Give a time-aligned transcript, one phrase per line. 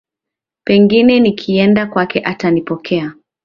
[0.63, 3.13] Pengine nikienda kwake atanipokea